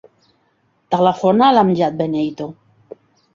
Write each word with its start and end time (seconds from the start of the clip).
Telefona 0.95 1.45
a 1.49 1.55
l'Amjad 1.59 2.01
Beneito. 2.01 2.49